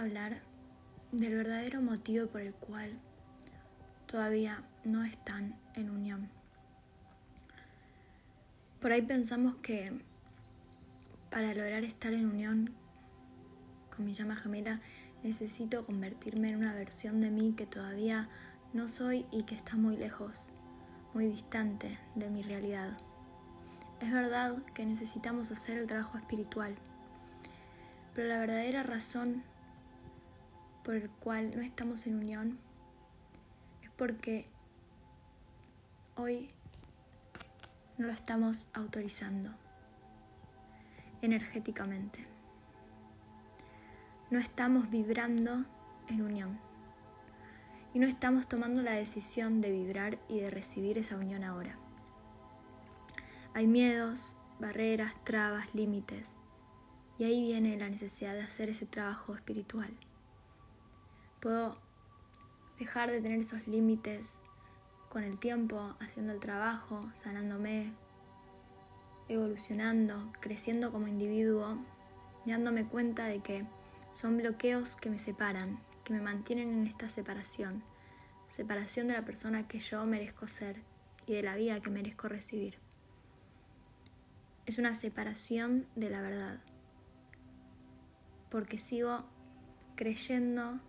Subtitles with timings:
[0.00, 0.40] hablar
[1.12, 2.98] del verdadero motivo por el cual
[4.06, 6.28] todavía no están en unión.
[8.80, 10.00] Por ahí pensamos que
[11.30, 12.70] para lograr estar en unión
[13.94, 14.80] con mi llama gemela
[15.22, 18.28] necesito convertirme en una versión de mí que todavía
[18.72, 20.52] no soy y que está muy lejos,
[21.12, 22.96] muy distante de mi realidad.
[24.00, 26.74] Es verdad que necesitamos hacer el trabajo espiritual,
[28.14, 29.44] pero la verdadera razón
[30.84, 32.58] por el cual no estamos en unión
[33.82, 34.46] es porque
[36.16, 36.50] hoy
[37.98, 39.50] no lo estamos autorizando
[41.22, 42.24] energéticamente.
[44.30, 45.64] No estamos vibrando
[46.08, 46.58] en unión.
[47.92, 51.76] Y no estamos tomando la decisión de vibrar y de recibir esa unión ahora.
[53.52, 56.40] Hay miedos, barreras, trabas, límites.
[57.18, 59.90] Y ahí viene la necesidad de hacer ese trabajo espiritual.
[61.40, 61.78] Puedo
[62.78, 64.38] dejar de tener esos límites
[65.08, 67.92] con el tiempo, haciendo el trabajo, sanándome,
[69.28, 71.78] evolucionando, creciendo como individuo,
[72.44, 73.64] dándome cuenta de que
[74.12, 77.82] son bloqueos que me separan, que me mantienen en esta separación,
[78.48, 80.82] separación de la persona que yo merezco ser
[81.26, 82.78] y de la vida que merezco recibir.
[84.66, 86.60] Es una separación de la verdad,
[88.50, 89.24] porque sigo
[89.96, 90.80] creyendo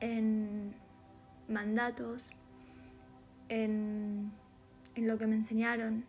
[0.00, 0.74] en
[1.48, 2.30] mandatos,
[3.48, 4.32] en,
[4.94, 6.04] en lo que me enseñaron,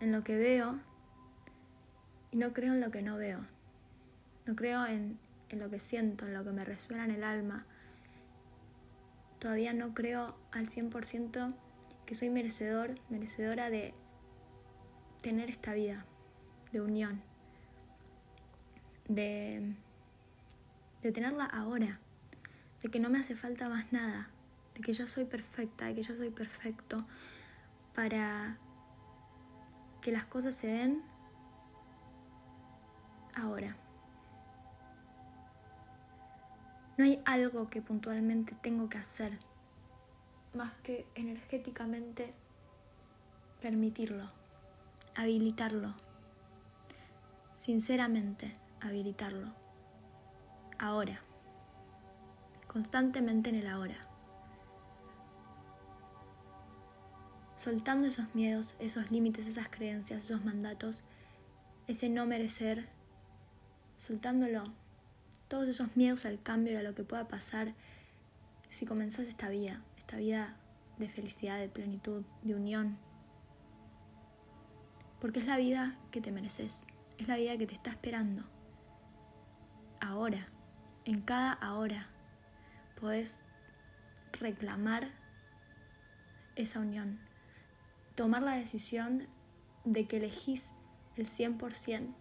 [0.00, 0.78] en lo que veo
[2.30, 3.46] y no creo en lo que no veo.
[4.46, 7.64] No creo en, en, lo que siento, en lo que me resuena en el alma.
[9.38, 11.54] Todavía no creo al 100%
[12.06, 13.94] que soy merecedor, merecedora de
[15.22, 16.04] tener esta vida
[16.72, 17.22] de unión,
[19.08, 19.74] de,
[21.02, 22.00] de tenerla ahora,
[22.84, 24.28] de que no me hace falta más nada,
[24.74, 27.06] de que yo soy perfecta, de que yo soy perfecto
[27.94, 28.58] para
[30.02, 31.02] que las cosas se den
[33.34, 33.74] ahora.
[36.98, 39.38] No hay algo que puntualmente tengo que hacer
[40.52, 42.34] más que energéticamente
[43.62, 44.30] permitirlo,
[45.16, 45.94] habilitarlo,
[47.54, 48.52] sinceramente
[48.82, 49.54] habilitarlo,
[50.78, 51.22] ahora,
[52.74, 53.96] constantemente en el ahora.
[57.56, 61.02] soltando esos miedos, esos límites, esas creencias, esos mandatos,
[61.86, 62.90] ese no merecer,
[63.96, 64.64] soltándolo,
[65.48, 67.72] todos esos miedos al cambio y a lo que pueda pasar
[68.68, 70.56] si comenzás esta vida, esta vida
[70.98, 72.98] de felicidad, de plenitud, de unión.
[75.20, 76.86] Porque es la vida que te mereces,
[77.16, 78.42] es la vida que te está esperando.
[80.00, 80.48] Ahora,
[81.06, 82.08] en cada ahora,
[83.00, 83.42] podés
[84.32, 85.10] reclamar
[86.56, 87.18] esa unión,
[88.14, 89.26] tomar la decisión
[89.84, 90.74] de que elegís
[91.16, 92.14] el 100%,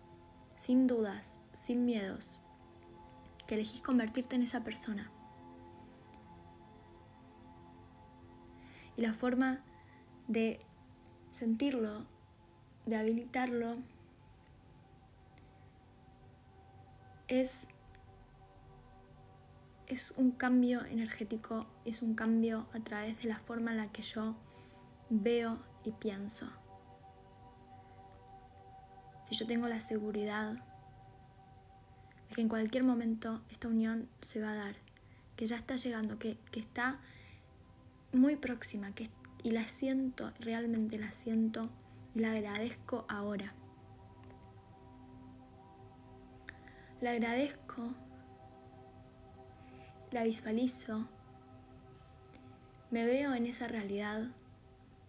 [0.55, 2.39] sin dudas, sin miedos,
[3.47, 5.11] que elegís convertirte en esa persona.
[8.95, 9.63] Y la forma
[10.27, 10.59] de
[11.31, 12.05] sentirlo,
[12.85, 13.77] de habilitarlo,
[17.27, 17.67] es,
[19.93, 24.01] es un cambio energético, es un cambio a través de la forma en la que
[24.01, 24.35] yo
[25.11, 26.47] veo y pienso.
[29.25, 30.61] Si yo tengo la seguridad de
[32.35, 34.75] que en cualquier momento esta unión se va a dar,
[35.35, 36.99] que ya está llegando, que, está
[38.11, 39.11] muy próxima, que,
[39.43, 41.69] y la siento, realmente la siento
[42.15, 43.53] y la agradezco ahora.
[46.99, 47.93] La agradezco,
[50.13, 51.09] la visualizo,
[52.89, 54.29] me veo en esa realidad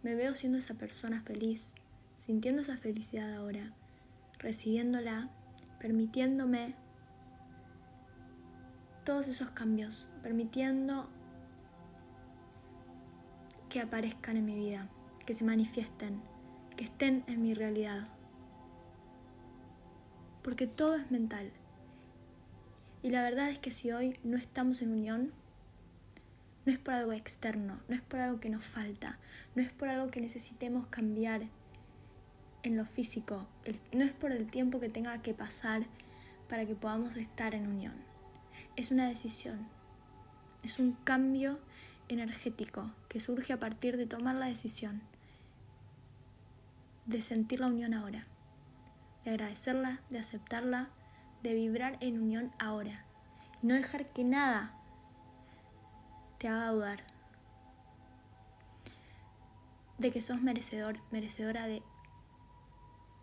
[0.04, 1.72] me veo siendo esa persona feliz,
[2.14, 3.72] sintiendo esa felicidad ahora,
[4.38, 5.30] recibiéndola,
[5.80, 6.74] permitiéndome
[9.02, 11.08] todos esos cambios, permitiendo
[13.70, 14.90] que aparezcan en mi vida,
[15.24, 16.20] que se manifiesten,
[16.76, 18.06] que estén en mi realidad.
[20.42, 21.50] Porque todo es mental.
[23.04, 25.30] Y la verdad es que si hoy no estamos en unión,
[26.64, 29.18] no es por algo externo, no es por algo que nos falta,
[29.54, 31.42] no es por algo que necesitemos cambiar
[32.62, 33.46] en lo físico,
[33.92, 35.82] no es por el tiempo que tenga que pasar
[36.48, 37.92] para que podamos estar en unión.
[38.74, 39.68] Es una decisión,
[40.62, 41.58] es un cambio
[42.08, 45.02] energético que surge a partir de tomar la decisión
[47.04, 48.24] de sentir la unión ahora,
[49.26, 50.88] de agradecerla, de aceptarla,
[51.44, 53.04] de vibrar en unión ahora.
[53.60, 54.72] No dejar que nada
[56.38, 57.04] te haga dudar
[59.98, 61.82] de que sos merecedor, merecedora de,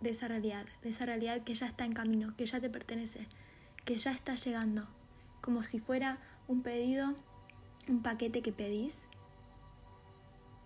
[0.01, 3.27] de esa realidad, de esa realidad que ya está en camino, que ya te pertenece,
[3.85, 4.87] que ya está llegando,
[5.41, 7.15] como si fuera un pedido,
[7.87, 9.09] un paquete que pedís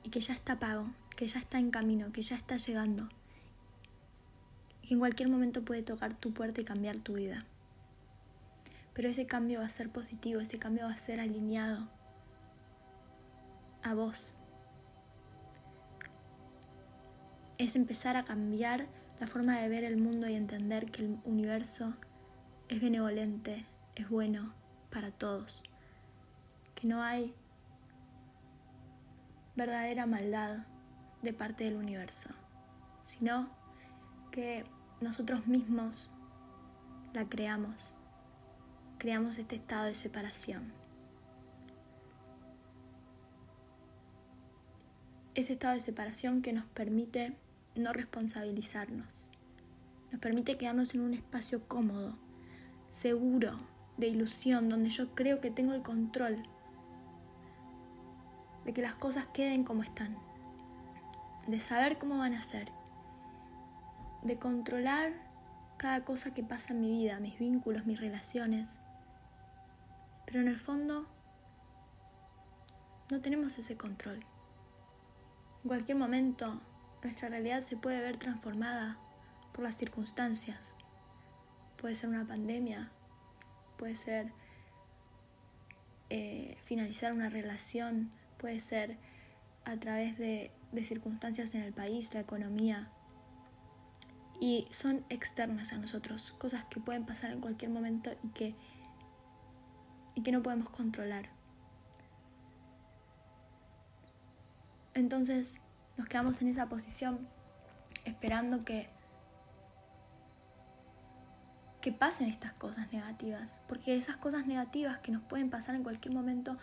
[0.04, 3.08] y que ya está pago, que ya está en camino, que ya está llegando,
[4.86, 7.44] que en cualquier momento puede tocar tu puerta y cambiar tu vida.
[8.94, 11.88] Pero ese cambio va a ser positivo, ese cambio va a ser alineado
[13.84, 14.36] a vos.
[17.58, 18.88] Es empezar a cambiar
[19.20, 21.94] la forma de ver el mundo y entender que el universo
[22.68, 23.66] es benevolente,
[23.96, 24.54] es bueno
[24.92, 25.64] para todos,
[26.74, 27.34] que no hay
[29.56, 30.66] verdadera maldad
[31.22, 32.30] de parte del universo,
[33.04, 33.50] sino
[34.32, 34.66] que
[35.02, 36.10] nosotros mismos
[37.14, 37.94] la creamos,
[38.98, 40.74] creamos este estado de separación.
[45.34, 47.36] Este estado de separación que nos permite
[47.76, 49.28] no responsabilizarnos,
[50.12, 52.18] nos permite quedarnos en un espacio cómodo,
[52.90, 53.60] seguro,
[53.98, 56.44] de ilusión, donde yo creo que tengo el control
[58.66, 60.18] de que las cosas queden como están,
[61.48, 62.72] de saber cómo van a ser,
[64.26, 65.14] de controlar
[65.78, 68.80] cada cosa que pasa en mi vida, mis vínculos, mis relaciones.
[70.26, 71.08] Pero en el fondo
[73.12, 74.26] no tenemos ese control.
[75.64, 76.60] En cualquier momento
[77.04, 78.98] nuestra realidad se puede ver transformada
[79.54, 80.76] por las circunstancias.
[81.78, 82.90] Puede ser una pandemia,
[83.78, 84.34] puede ser
[86.10, 88.98] eh, finalizar una relación, puede ser
[89.66, 92.90] a través de, de circunstancias en el país, la economía.
[94.40, 98.56] Y son externas a nosotros, cosas que pueden pasar en cualquier momento y que,
[100.14, 101.30] y que no podemos controlar.
[104.94, 105.60] Entonces
[105.98, 107.28] nos quedamos en esa posición
[108.06, 108.90] esperando que
[111.86, 116.16] que pasen estas cosas negativas, porque esas cosas negativas que nos pueden pasar en cualquier
[116.16, 116.58] momento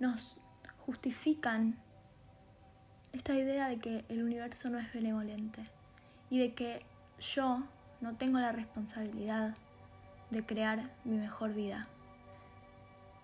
[0.00, 0.38] nos
[0.84, 1.78] justifican
[3.14, 5.70] esta idea de que el universo no es benevolente
[6.28, 6.84] y de que
[7.20, 7.62] yo
[8.00, 9.54] no tengo la responsabilidad
[10.30, 11.86] de crear mi mejor vida.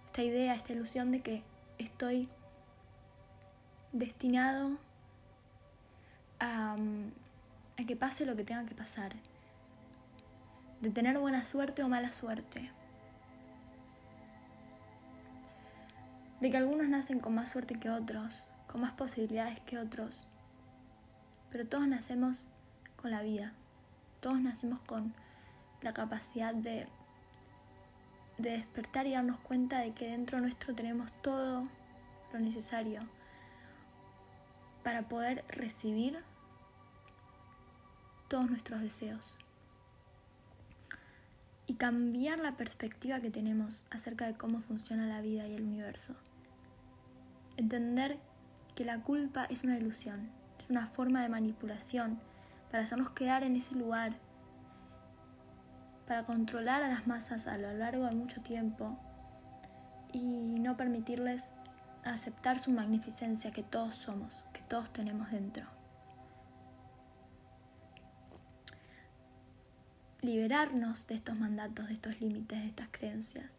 [0.07, 1.43] Esta idea, esta ilusión de que
[1.79, 2.29] estoy
[3.93, 4.79] destinado
[6.41, 6.77] a,
[7.79, 9.13] a que pase lo que tenga que pasar,
[10.81, 12.71] de tener buena suerte o mala suerte,
[16.41, 20.29] de que algunos nacen con más suerte que otros, con más posibilidades que otros,
[21.51, 22.49] pero todos nacemos
[22.97, 23.53] con la vida,
[24.23, 25.13] todos nacemos con
[25.83, 26.87] la capacidad de
[28.39, 31.69] despertar y darnos cuenta de que dentro nuestro tenemos todo
[32.33, 33.03] lo necesario
[34.85, 36.19] para poder recibir
[38.29, 39.37] todos nuestros deseos
[41.67, 46.15] y cambiar la perspectiva que tenemos acerca de cómo funciona la vida y el universo.
[47.57, 48.19] Entender
[48.77, 50.31] que la culpa es una ilusión,
[50.61, 52.21] es una forma de manipulación
[52.73, 54.15] para hacernos quedar en ese lugar,
[56.09, 58.99] para controlar a las masas a lo largo de mucho tiempo
[60.13, 61.51] y no permitirles
[62.03, 65.67] aceptar su magnificencia que todos somos, que todos tenemos dentro.
[70.23, 73.59] liberarnos de estos mandatos, de estos límites, de estas creencias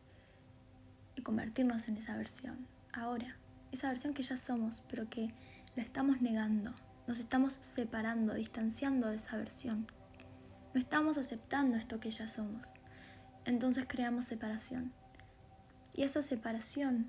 [1.13, 2.65] y convertirnos en esa versión.
[2.93, 3.35] Ahora,
[3.73, 5.33] esa versión que ya somos, pero que
[5.75, 6.73] la estamos negando,
[7.07, 9.87] nos estamos separando, distanciando de esa versión.
[10.73, 12.73] No estamos aceptando esto que ya somos.
[13.45, 14.93] Entonces creamos separación.
[15.93, 17.07] Y esa separación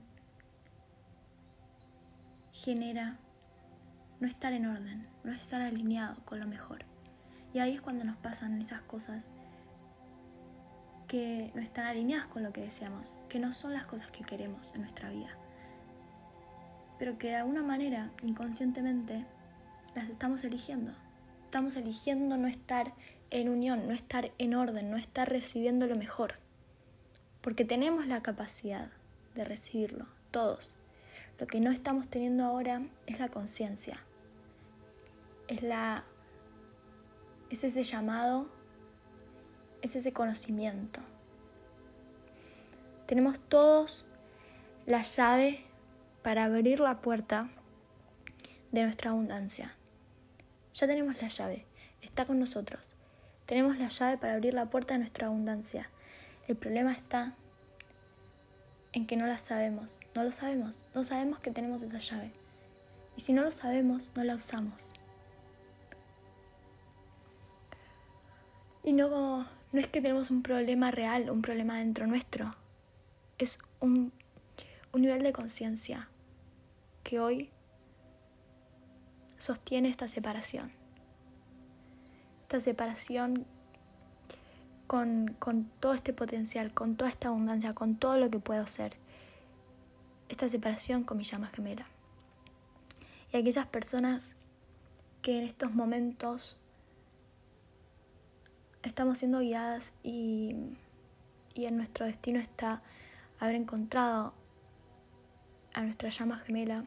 [2.52, 3.18] genera
[4.20, 6.84] no estar en orden, no estar alineado con lo mejor.
[7.52, 9.30] Y ahí es cuando nos pasan esas cosas
[11.06, 14.72] que no están alineadas con lo que deseamos, que no son las cosas que queremos
[14.74, 15.30] en nuestra vida,
[16.98, 19.24] pero que de alguna manera, inconscientemente,
[19.94, 20.92] las estamos eligiendo.
[21.44, 22.94] Estamos eligiendo no estar
[23.30, 26.34] en unión, no estar en orden, no estar recibiendo lo mejor,
[27.40, 28.90] porque tenemos la capacidad
[29.34, 30.74] de recibirlo, todos.
[31.38, 33.98] Lo que no estamos teniendo ahora es la conciencia,
[35.48, 36.04] es la
[37.50, 38.48] es ese llamado
[39.84, 41.00] es ese conocimiento.
[43.06, 44.06] Tenemos todos
[44.86, 45.62] la llave
[46.22, 47.50] para abrir la puerta
[48.72, 49.76] de nuestra abundancia.
[50.74, 51.64] Ya tenemos la llave,
[52.02, 52.96] está con nosotros.
[53.46, 55.88] Tenemos la llave para abrir la puerta de nuestra abundancia.
[56.48, 57.34] El problema está
[58.92, 62.32] en que no la sabemos, no lo sabemos, no sabemos que tenemos esa llave.
[63.16, 64.92] Y si no lo sabemos, no la usamos.
[68.82, 72.54] Y no, no es que tenemos un problema real, un problema dentro nuestro.
[73.38, 74.12] Es un,
[74.92, 76.08] un nivel de conciencia
[77.02, 77.50] que hoy
[79.44, 80.72] sostiene esta separación.
[82.44, 83.44] Esta separación
[84.86, 88.96] con, con, todo este potencial, con toda esta abundancia, con todo lo que puedo ser.
[90.30, 91.86] Esta separación con mi llama gemela.
[93.34, 94.34] Y aquellas personas
[95.20, 96.58] que en estos momentos
[98.82, 100.54] estamos siendo guiadas y,
[101.52, 102.80] y en nuestro destino está
[103.38, 104.32] haber encontrado
[105.74, 106.86] a nuestra llama gemela,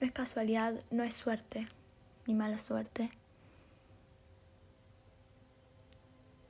[0.00, 1.68] no es casualidad, no es suerte,
[2.26, 3.10] ni mala suerte.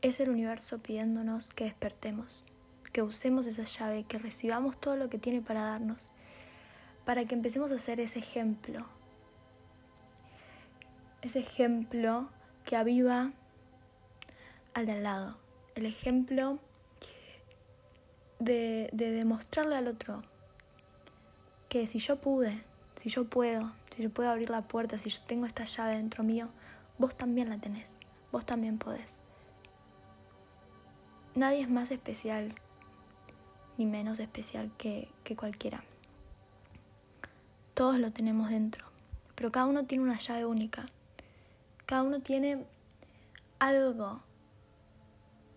[0.02, 2.44] Es el universo pidiéndonos que despertemos,
[2.92, 6.12] que usemos esa llave, que recibamos todo lo que tiene para darnos,
[7.04, 8.86] para que empecemos a hacer ese ejemplo.
[11.22, 12.28] Ese ejemplo
[12.64, 13.32] que aviva
[14.74, 15.38] al de al lado.
[15.74, 16.58] El ejemplo
[18.38, 20.22] de, de demostrarle al otro
[21.68, 22.62] que si yo pude,
[23.00, 26.24] si yo puedo, si yo puedo abrir la puerta, si yo tengo esta llave dentro
[26.24, 26.48] mío,
[26.98, 27.98] vos también la tenés,
[28.32, 29.20] vos también podés.
[31.34, 32.54] Nadie es más especial
[33.76, 35.84] ni menos especial que, que cualquiera.
[37.74, 38.84] Todos lo tenemos dentro,
[39.36, 40.86] pero cada uno tiene una llave única.
[41.86, 42.66] Cada uno tiene
[43.60, 44.20] algo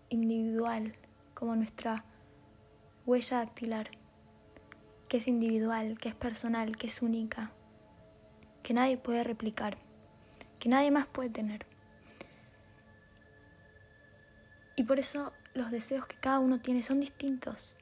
[0.08, 0.94] individual,
[1.34, 2.04] como nuestra
[3.04, 3.90] huella dactilar,
[5.12, 7.52] que es individual, que es personal, que es única,
[8.62, 9.76] que nadie puede replicar,
[10.58, 11.66] que nadie más puede tener.
[14.74, 17.76] Y por eso los deseos que cada uno tiene son distintos.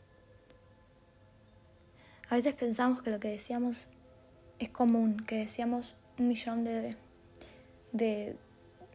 [2.29, 3.87] A veces pensamos que lo que decíamos
[4.59, 6.97] es común, que decíamos un millón de,
[7.93, 8.35] de,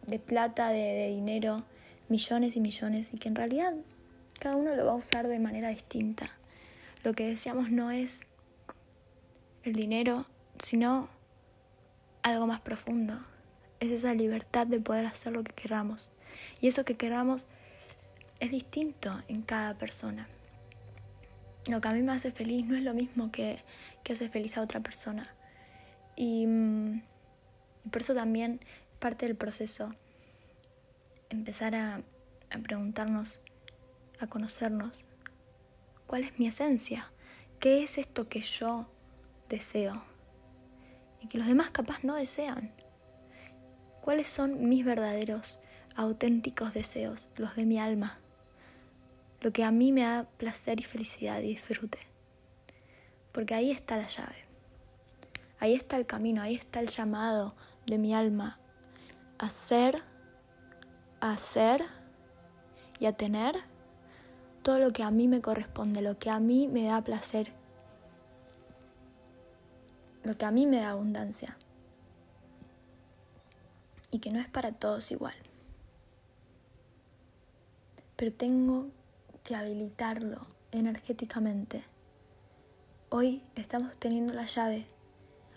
[0.08, 1.64] de plata, de, de dinero,
[2.10, 3.76] millones y millones, y que en realidad
[4.42, 6.35] cada uno lo va a usar de manera distinta.
[7.06, 8.22] Lo que deseamos no es
[9.62, 10.26] el dinero,
[10.58, 11.08] sino
[12.24, 13.20] algo más profundo.
[13.80, 16.10] Es esa libertad de poder hacer lo que queramos.
[16.60, 17.46] Y eso que queramos
[18.40, 20.28] es distinto en cada persona.
[21.68, 23.60] Lo que a mí me hace feliz no es lo mismo que,
[24.04, 25.30] que hace feliz a otra persona.
[26.16, 27.04] Y, mm,
[27.86, 28.62] y, por eso también
[28.98, 29.94] parte del proceso
[31.30, 32.02] empezar a,
[32.50, 33.42] a preguntarnos,
[34.20, 35.06] a conocernos,
[36.08, 37.12] ¿cuál es mi esencia?
[37.60, 38.88] ¿Qué es esto que yo
[39.50, 40.04] deseo?
[41.22, 42.72] Y que los demás capaz no desean.
[44.02, 45.60] ¿Cuáles son mis verdaderos,
[45.96, 48.20] auténticos deseos, los de mi alma?
[49.46, 52.00] lo que a mí me da placer y felicidad y disfrute.
[53.32, 54.44] Porque ahí está la llave.
[55.60, 57.54] Ahí está el camino, ahí está el llamado
[57.86, 58.58] de mi alma
[59.38, 60.02] a ser,
[61.20, 61.84] a ser
[63.00, 63.56] y a tener
[64.66, 67.52] todo lo que a mí me corresponde, lo que a mí me da placer,
[70.24, 71.56] lo que a mí me da abundancia.
[74.10, 75.36] Y que no es para todos igual.
[78.16, 78.88] Pero tengo
[79.44, 81.84] que habilitarlo energéticamente.
[83.10, 84.88] Hoy estamos teniendo la llave.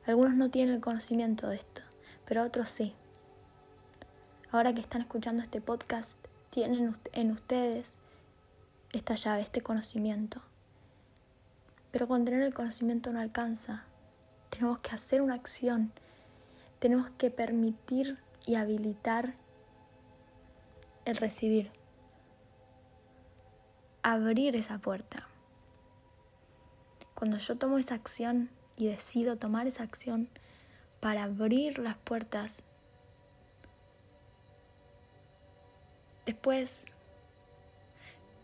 [0.04, 1.80] Algunos no tienen el conocimiento de esto,
[2.26, 2.92] pero otros sí.
[4.52, 6.18] Ahora que están escuchando este podcast,
[6.50, 7.96] tienen en ustedes
[8.92, 10.40] esta llave, este conocimiento.
[11.90, 13.84] Pero con tener el conocimiento no alcanza.
[14.50, 15.92] Tenemos que hacer una acción.
[16.78, 19.34] Tenemos que permitir y habilitar
[21.04, 21.70] el recibir
[24.02, 25.28] abrir esa puerta.
[27.14, 30.28] Cuando yo tomo esa acción y decido tomar esa acción
[31.00, 32.62] para abrir las puertas,
[36.24, 36.86] después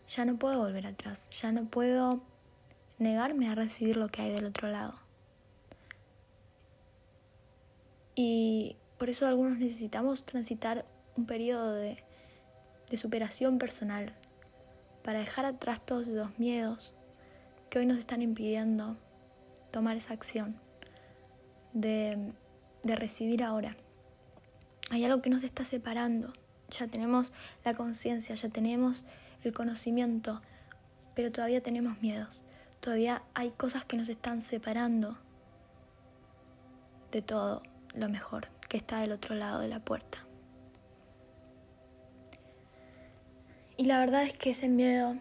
[0.07, 2.21] ya no puedo volver atrás, ya no puedo
[2.97, 4.99] negarme a recibir lo que hay del otro lado.
[8.15, 10.85] Y por eso algunos necesitamos transitar
[11.17, 12.03] un periodo de,
[12.89, 14.13] de superación personal,
[15.05, 16.95] para dejar atrás todos esos miedos
[17.69, 18.97] que hoy nos están impidiendo
[19.69, 20.59] tomar esa acción
[21.73, 22.33] de,
[22.81, 23.77] de recibir ahora.
[24.89, 26.33] Hay algo que nos está separando.
[26.69, 27.33] Ya tenemos
[27.63, 29.05] la conciencia, ya tenemos
[29.47, 30.41] el conocimiento,
[31.15, 32.43] pero todavía tenemos miedos.
[32.79, 35.17] Todavía hay cosas que nos están separando
[37.11, 40.19] de todo lo mejor que está del otro lado de la puerta.
[43.77, 45.15] Y la verdad es que ese miedo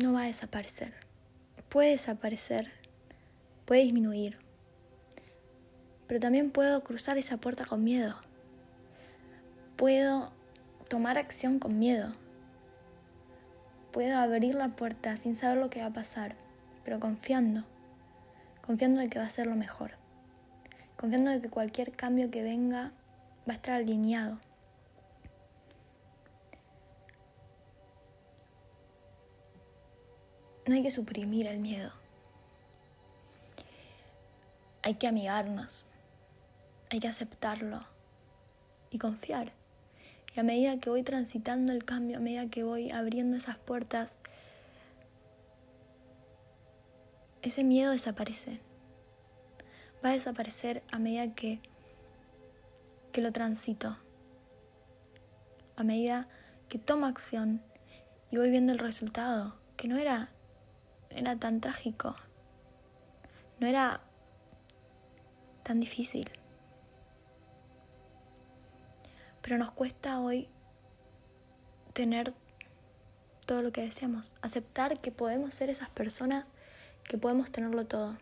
[0.00, 0.94] no va a desaparecer.
[1.68, 2.70] Puede desaparecer,
[3.64, 4.38] puede disminuir,
[6.06, 8.16] pero también puedo cruzar esa puerta con miedo.
[9.76, 10.30] Puedo
[10.88, 12.12] tomar acción con miedo.
[13.92, 16.34] Puedo abrir la puerta sin saber lo que va a pasar,
[16.82, 17.64] pero confiando,
[18.62, 19.92] confiando de que va a ser lo mejor,
[20.96, 22.92] confiando de que cualquier cambio que venga
[23.46, 24.38] va a estar alineado.
[30.66, 31.92] No hay que suprimir el miedo.
[34.82, 35.86] Hay que amigarnos.
[36.88, 37.84] Hay que aceptarlo
[38.90, 39.52] y confiar.
[40.34, 44.18] Y a medida que voy transitando el cambio, a medida que voy abriendo esas puertas,
[47.42, 48.60] ese miedo desaparece.
[50.04, 51.60] Va a desaparecer a medida que,
[53.12, 53.98] que lo transito.
[55.76, 56.28] A medida
[56.68, 57.62] que tomo acción
[58.30, 60.30] y voy viendo el resultado, que no era,
[61.10, 62.16] era tan trágico,
[63.60, 64.00] no era
[65.62, 66.30] tan difícil.
[69.42, 70.48] Pero nos cuesta hoy
[71.92, 72.32] tener
[73.46, 76.50] todo lo que deseamos, aceptar que podemos ser esas personas
[77.04, 78.16] que podemos tenerlo todo,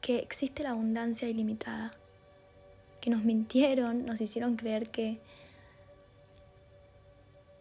[0.00, 1.94] que existe la abundancia ilimitada,
[3.00, 5.20] que nos mintieron, nos hicieron creer que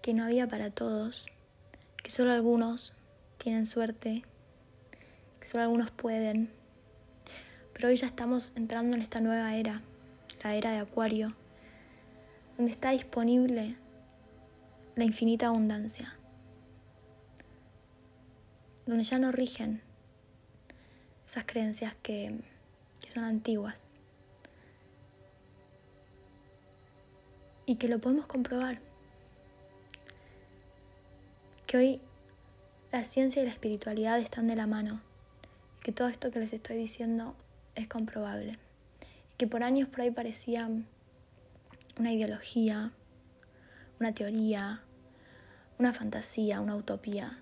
[0.04, 1.28] que no había para todos,
[2.04, 2.94] que solo algunos
[3.38, 4.26] tienen suerte,
[5.40, 6.50] que solo algunos pueden.
[7.72, 9.82] Pero hoy ya estamos entrando en esta nueva era,
[10.44, 11.34] la era de Acuario,
[12.58, 13.76] donde está disponible
[14.96, 16.16] la infinita abundancia,
[18.86, 19.82] donde ya no rigen
[21.26, 22.40] esas creencias que,
[23.00, 23.92] que son antiguas
[27.66, 28.80] y que lo podemos comprobar,
[31.66, 32.02] que hoy
[32.92, 35.02] la ciencia y la espiritualidad están de la mano,
[35.82, 37.36] que todo esto que les estoy diciendo
[37.74, 38.60] es comprobable,
[39.38, 40.86] que por años por ahí parecían
[41.98, 42.92] una ideología,
[44.00, 44.82] una teoría,
[45.78, 47.40] una fantasía, una utopía.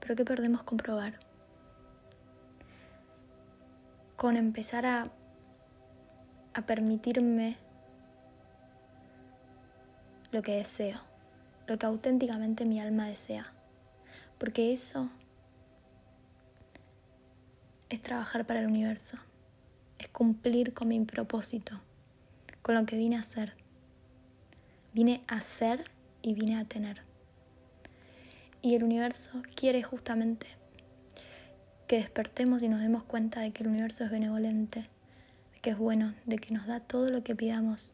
[0.00, 1.20] Pero ¿qué perdemos comprobar?
[4.16, 5.10] Con empezar a,
[6.54, 7.56] a permitirme
[10.32, 11.00] lo que deseo,
[11.66, 13.52] lo que auténticamente mi alma desea.
[14.38, 15.10] Porque eso
[17.90, 19.18] es trabajar para el universo,
[19.98, 21.80] es cumplir con mi propósito
[22.70, 23.54] con lo que vine a hacer.
[24.92, 25.82] Vine a ser
[26.22, 27.02] y vine a tener.
[28.62, 30.46] Y el universo quiere justamente
[31.88, 34.88] que despertemos y nos demos cuenta de que el universo es benevolente,
[35.52, 37.92] de que es bueno, de que nos da todo lo que pidamos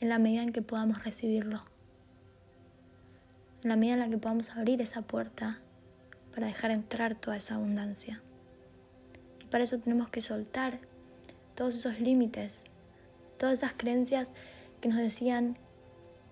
[0.00, 1.62] en la medida en que podamos recibirlo,
[3.62, 5.60] en la medida en la que podamos abrir esa puerta
[6.34, 8.20] para dejar entrar toda esa abundancia.
[9.40, 10.80] Y para eso tenemos que soltar
[11.54, 12.64] todos esos límites
[13.44, 14.30] todas esas creencias
[14.80, 15.58] que nos decían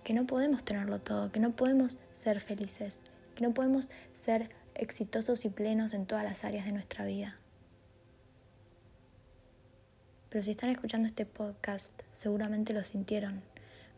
[0.03, 3.03] que no podemos tenerlo todo, que no podemos ser felices,
[3.35, 7.37] que no podemos ser exitosos y plenos en todas las áreas de nuestra vida.
[10.31, 13.43] Pero si están escuchando este podcast, seguramente lo sintieron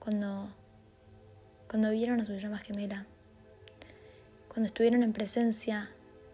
[0.00, 0.53] cuando,
[1.70, 3.07] cuando vieron a su llama gemela,
[4.48, 5.88] cuando estuvieron en presencia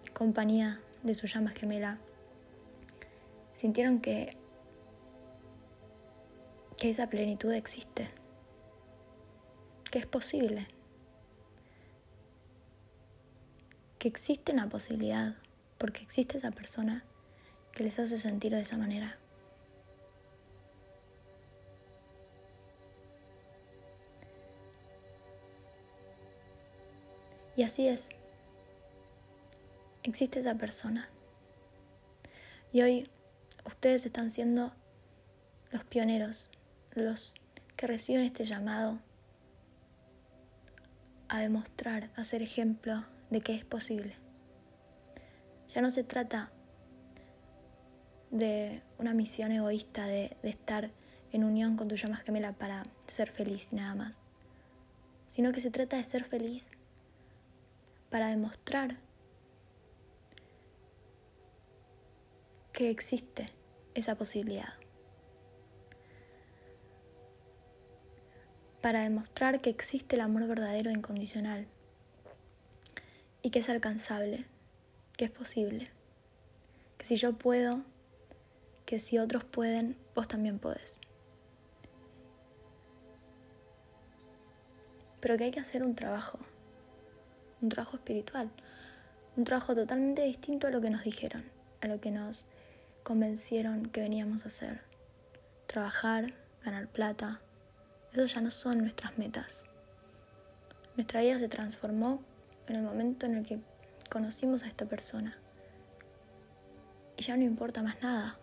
[0.06, 1.98] y compañía de su llama gemela,
[3.52, 4.39] sintieron que
[6.80, 8.08] que esa plenitud existe,
[9.90, 10.66] que es posible,
[13.98, 15.36] que existe una posibilidad,
[15.76, 17.04] porque existe esa persona
[17.72, 19.18] que les hace sentir de esa manera.
[27.56, 28.08] Y así es.
[30.02, 31.10] Existe esa persona.
[32.72, 33.10] Y hoy
[33.66, 34.72] ustedes están siendo
[35.72, 36.48] los pioneros
[36.94, 37.34] los
[37.76, 38.98] que reciben este llamado
[41.28, 44.16] a demostrar, a ser ejemplo de que es posible.
[45.68, 46.50] Ya no se trata
[48.30, 50.90] de una misión egoísta de, estar
[51.32, 54.22] en unión con tu llama gemela para ser feliz nada más,
[55.28, 56.70] sino que se trata de ser feliz
[58.10, 58.96] para demostrar
[62.72, 63.50] que existe
[63.94, 64.79] esa posibilidad.
[68.80, 71.66] Para demostrar que existe el amor verdadero e incondicional
[73.42, 74.46] y que es alcanzable,
[75.16, 75.90] que es posible,
[76.98, 77.82] que si yo puedo,
[78.86, 81.00] que si otros pueden, vos también podés.
[85.20, 86.38] pero que hay que hacer un trabajo,
[87.60, 88.50] un trabajo espiritual,
[89.36, 91.44] un trabajo totalmente distinto a lo que nos dijeron,
[91.80, 92.46] a lo que nos
[93.02, 94.80] convencieron que veníamos a hacer.
[95.66, 97.40] Trabajar, ganar plata,
[98.12, 99.64] eso ya no son nuestras metas.
[100.96, 102.22] Nuestra vida se transformó
[102.66, 103.60] en el momento en el que
[104.10, 105.38] conocimos a esta persona.
[107.16, 108.38] Y ya no importa más nada,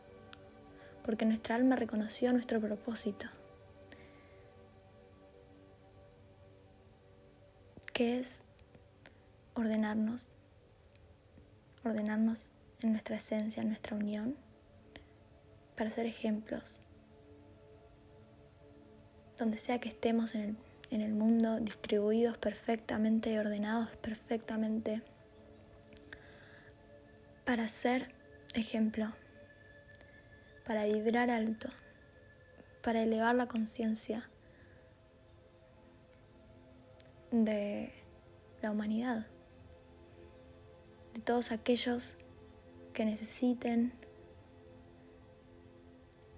[1.03, 3.27] porque nuestra alma reconoció nuestro propósito.
[7.97, 8.43] que es
[9.55, 10.27] ordenarnos,
[11.83, 12.51] ordenarnos
[12.83, 14.37] en nuestra esencia, en nuestra unión,
[15.75, 16.79] para ser ejemplos,
[19.37, 20.57] donde sea que estemos en el,
[20.89, 25.01] en el mundo, distribuidos perfectamente y ordenados perfectamente,
[27.45, 28.13] para ser
[28.53, 29.13] ejemplo,
[30.65, 31.69] para vibrar alto,
[32.81, 34.29] para elevar la conciencia
[37.31, 37.93] de
[38.61, 39.27] la humanidad,
[41.13, 42.17] de todos aquellos
[42.93, 43.93] que necesiten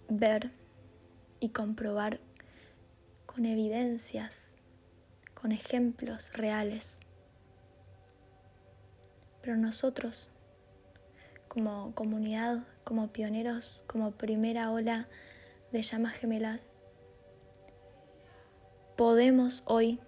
[0.10, 0.52] ver
[1.40, 2.20] y comprobar
[3.40, 4.58] con evidencias,
[5.34, 7.00] con ejemplos reales.
[9.42, 10.30] Pero nosotros,
[11.48, 15.08] como comunidad, como pioneros, como primera ola
[15.72, 16.76] de llamas gemelas,
[18.98, 20.02] podemos hoy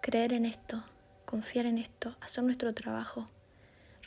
[0.00, 0.82] creer en esto,
[1.26, 3.28] confiar en esto, hacer nuestro trabajo,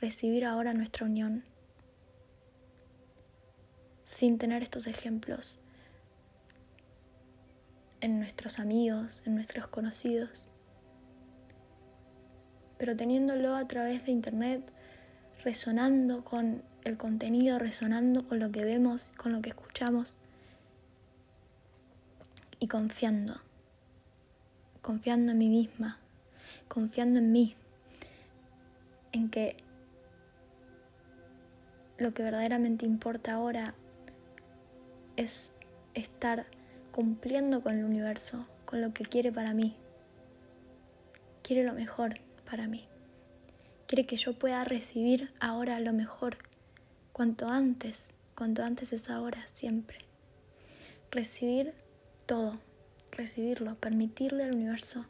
[0.01, 1.43] recibir ahora nuestra unión,
[4.05, 5.59] sin tener estos ejemplos
[8.01, 10.49] en nuestros amigos, en nuestros conocidos,
[12.77, 14.61] pero teniéndolo a través de internet,
[15.43, 20.17] resonando con el contenido, resonando con lo que vemos, con lo que escuchamos
[22.59, 23.41] y confiando
[24.81, 25.99] confiando en mí misma,
[26.67, 27.55] confiando en mí,
[29.11, 29.55] en que
[31.97, 33.73] lo que verdaderamente importa ahora
[35.15, 35.53] es
[35.93, 36.47] estar
[36.99, 39.73] cumpliendo con el universo, con lo que quiere para mí.
[41.41, 42.89] Quiere lo mejor para mí.
[43.87, 46.35] Quiere que yo pueda recibir ahora lo mejor,
[47.13, 49.99] cuanto antes, cuanto antes es ahora, siempre.
[51.09, 51.73] Recibir
[52.25, 52.59] todo,
[53.13, 55.05] recibirlo, permitirle al universo,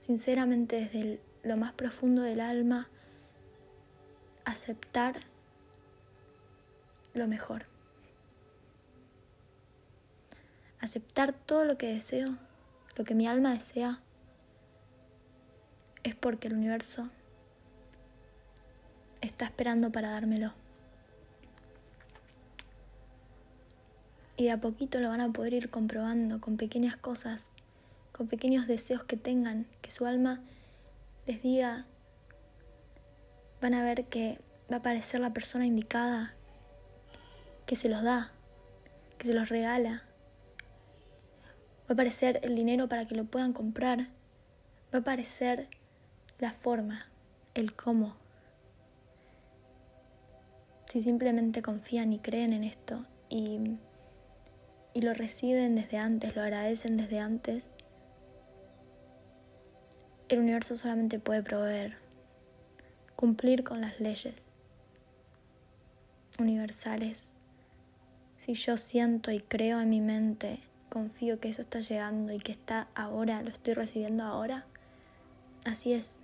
[0.00, 2.90] sinceramente desde lo más profundo del alma,
[4.44, 5.20] aceptar
[7.14, 7.71] lo mejor.
[10.82, 12.36] Aceptar todo lo que deseo,
[12.96, 14.00] lo que mi alma desea,
[16.02, 17.08] es porque el universo
[19.22, 20.52] está esperando para dármelo.
[24.36, 27.52] y de a poquito lo van a poder ir comprobando con pequeñas cosas,
[28.10, 30.40] con pequeños deseos que tengan, que su alma
[31.26, 31.86] les diga,
[33.60, 34.40] van a ver que
[34.70, 36.34] va a aparecer la persona indicada,
[37.66, 38.32] que se los da,
[39.18, 40.02] que se los regala,
[41.92, 44.08] va a aparecer el dinero para que lo puedan comprar,
[44.92, 45.68] va a aparecer
[46.38, 47.06] la forma,
[47.54, 48.16] el cómo.
[50.86, 53.78] Si simplemente confían y creen en esto y
[54.94, 57.72] y lo reciben desde antes, lo agradecen desde antes,
[60.28, 61.96] el universo solamente puede proveer,
[63.16, 64.52] cumplir con las leyes
[66.38, 67.30] universales.
[68.38, 70.60] Si yo siento y creo en mi mente,
[70.92, 74.66] confío que eso está llegando y que está ahora, lo estoy recibiendo ahora,
[75.64, 76.18] así es.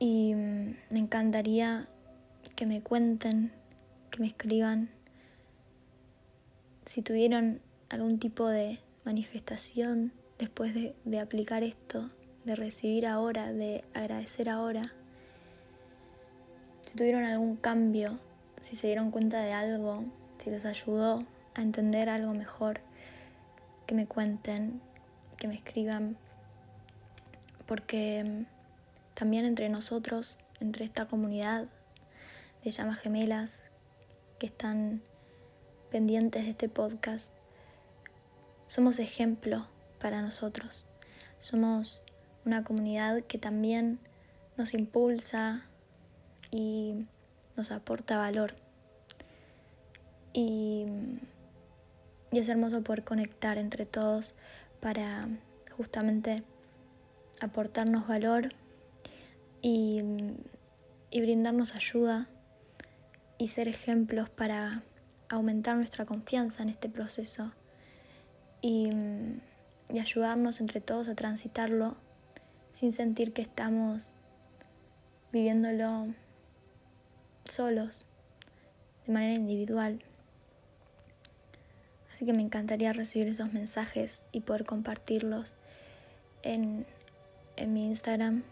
[0.00, 1.86] Y mm, me encantaría
[2.56, 3.52] que me cuenten,
[4.10, 4.90] que me escriban
[6.86, 12.10] si tuvieron algún tipo de manifestación después de, de, aplicar esto,
[12.44, 14.92] de recibir ahora, de agradecer ahora,
[16.80, 18.18] si tuvieron algún cambio,
[18.58, 20.04] si se dieron cuenta de algo,
[20.42, 21.24] si les ayudó
[21.54, 22.80] a entender algo mejor,
[23.86, 24.80] que me cuenten,
[25.36, 26.16] que me escriban,
[27.66, 28.46] porque mm,
[29.14, 31.66] también entre nosotros, entre esta comunidad
[32.64, 33.60] de llamas gemelas
[34.38, 35.02] que están
[35.90, 37.34] pendientes de este podcast,
[38.66, 39.68] somos ejemplo
[40.00, 40.86] para nosotros.
[41.38, 42.02] Somos
[42.44, 44.00] una comunidad que también
[44.56, 45.66] nos impulsa
[46.50, 47.06] y
[47.56, 48.56] nos aporta valor.
[50.32, 50.86] Y,
[52.30, 54.34] es hermoso poder conectar entre todos
[54.80, 55.28] para
[55.76, 56.42] justamente
[57.42, 58.54] aportarnos valor
[59.60, 60.02] y,
[61.10, 62.26] y brindarnos ayuda
[63.36, 64.82] y ser ejemplos para
[65.28, 67.52] aumentar nuestra confianza en este proceso
[68.62, 68.90] y,
[69.92, 71.96] y ayudarnos entre todos a transitarlo
[72.72, 74.14] sin sentir que estamos
[75.32, 76.14] viviéndolo
[77.44, 78.06] solos,
[79.06, 80.02] de manera individual.
[82.22, 85.56] Así que me encantaría recibir esos mensajes y poder compartirlos
[86.44, 86.86] en,
[87.56, 88.44] en mi Instagram,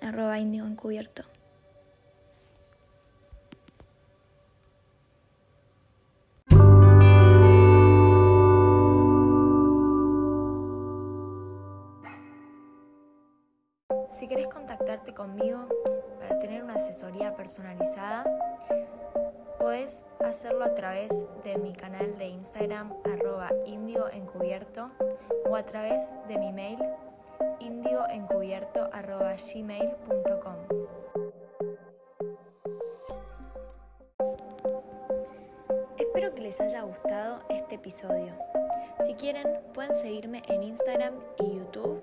[0.00, 1.24] arroba indigo encubierto.
[14.18, 15.68] Si querés contactarte conmigo
[16.18, 18.24] para tener una asesoría personalizada,
[19.60, 23.48] puedes hacerlo a través de mi canal de Instagram arroba
[25.48, 26.80] o a través de mi mail
[27.60, 30.56] indioencubierto arroba gmail.com.
[35.96, 38.34] Espero que les haya gustado este episodio.
[39.00, 42.02] Si quieren, pueden seguirme en Instagram y YouTube